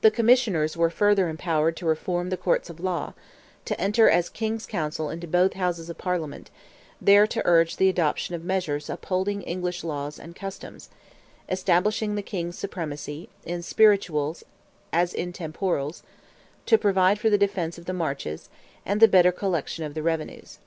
[0.00, 3.12] The commissioners were further empowered to reform the Courts of Law;
[3.66, 6.50] to enter as King's Counsel into both Houses of Parliament,
[7.02, 10.88] there to urge the adoption of measures upholding English laws and customs,
[11.50, 14.42] establishing the King's supremacy, in spirituals
[14.90, 16.02] as in temporals,
[16.64, 18.48] to provide for the defence of the marches,
[18.86, 20.60] and the better collection of the revenues.